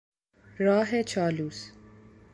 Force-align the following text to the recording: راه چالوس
راه 0.59 1.03
چالوس 1.03 1.71